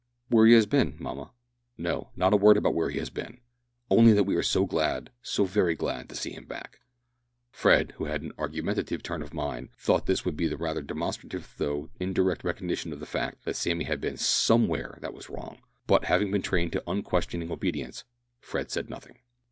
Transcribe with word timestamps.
"Where 0.29 0.47
he 0.47 0.53
has 0.53 0.65
been, 0.65 0.95
mamma." 0.97 1.29
"No, 1.77 2.09
not 2.15 2.33
a 2.33 2.35
word 2.35 2.57
about 2.57 2.73
where 2.73 2.89
he 2.89 2.97
has 2.97 3.11
been; 3.11 3.39
only 3.91 4.13
that 4.13 4.23
we 4.23 4.35
are 4.35 4.41
so 4.41 4.65
glad, 4.65 5.11
so 5.21 5.45
very 5.45 5.75
glad, 5.75 6.09
to 6.09 6.15
see 6.15 6.31
him 6.31 6.45
back." 6.45 6.79
Fred, 7.51 7.91
who 7.97 8.05
had 8.05 8.23
an 8.23 8.31
argumentative 8.35 9.03
turn 9.03 9.21
of 9.21 9.31
mind, 9.31 9.69
thought 9.77 10.07
that 10.07 10.11
this 10.11 10.25
would 10.25 10.35
be 10.35 10.47
a 10.51 10.57
rather 10.57 10.81
demonstrative 10.81 11.53
though 11.59 11.91
indirect 11.99 12.43
recognition 12.43 12.91
of 12.93 12.99
the 12.99 13.05
fact 13.05 13.45
that 13.45 13.55
Sammy 13.55 13.83
had 13.83 14.01
been 14.01 14.17
somewhere 14.17 14.97
that 15.01 15.13
was 15.13 15.29
wrong, 15.29 15.61
but, 15.85 16.05
having 16.05 16.31
been 16.31 16.41
trained 16.41 16.71
to 16.71 16.89
unquestioning 16.89 17.51
obedience, 17.51 18.03
Fred 18.39 18.71
said 18.71 18.89
nothing. 18.89 19.19